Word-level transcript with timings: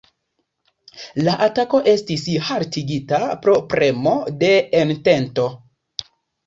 La 1.27 1.35
atako 1.49 1.81
estis 1.93 2.25
haltigita 2.47 3.21
pro 3.45 3.59
premo 3.75 4.19
de 4.43 4.53
Entento. 4.85 5.49